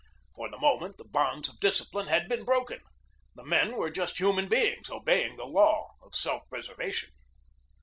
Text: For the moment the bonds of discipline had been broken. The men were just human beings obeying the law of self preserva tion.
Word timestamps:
For 0.33 0.49
the 0.49 0.57
moment 0.57 0.97
the 0.97 1.03
bonds 1.05 1.47
of 1.47 1.59
discipline 1.59 2.07
had 2.07 2.27
been 2.27 2.43
broken. 2.43 2.79
The 3.35 3.43
men 3.45 3.75
were 3.77 3.91
just 3.91 4.17
human 4.17 4.47
beings 4.49 4.89
obeying 4.89 5.37
the 5.37 5.45
law 5.45 5.91
of 6.01 6.15
self 6.15 6.41
preserva 6.49 6.91
tion. 6.91 7.11